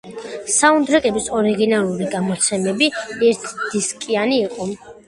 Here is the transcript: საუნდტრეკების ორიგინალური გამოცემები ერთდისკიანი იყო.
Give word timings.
საუნდტრეკების 0.53 1.27
ორიგინალური 1.41 2.09
გამოცემები 2.17 2.91
ერთდისკიანი 3.31 4.45
იყო. 4.51 4.73